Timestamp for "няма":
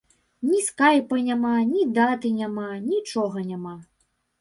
1.27-1.53, 2.41-2.69, 3.55-3.81